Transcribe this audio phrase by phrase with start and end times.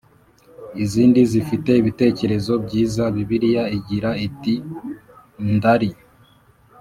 [0.83, 4.53] izindi zifite ibitekerezo byiza Bibiliya igira iti
[5.53, 5.89] ndaari